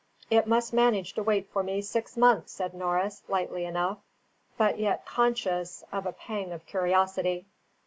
"It 0.31 0.47
must 0.47 0.73
manage 0.73 1.13
to 1.13 1.21
wait 1.21 1.47
for 1.51 1.61
me 1.61 1.79
six 1.83 2.17
months," 2.17 2.51
said 2.53 2.73
Norris, 2.73 3.21
lightly 3.27 3.65
enough, 3.65 3.99
but 4.57 4.79
yet 4.79 5.05
conscious 5.05 5.83
of 5.91 6.07
a 6.07 6.11
pang 6.11 6.51
of 6.51 6.65
curiosity. 6.65 7.45